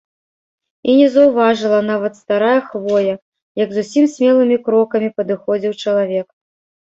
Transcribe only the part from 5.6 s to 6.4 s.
чалавек.